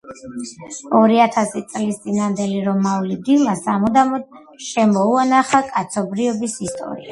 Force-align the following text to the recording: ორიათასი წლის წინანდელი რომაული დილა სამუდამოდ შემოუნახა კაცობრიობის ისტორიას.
ორიათასი 0.99 1.61
წლის 1.73 1.99
წინანდელი 2.05 2.63
რომაული 2.69 3.19
დილა 3.29 3.55
სამუდამოდ 3.61 4.27
შემოუნახა 4.71 5.63
კაცობრიობის 5.71 6.61
ისტორიას. 6.69 7.09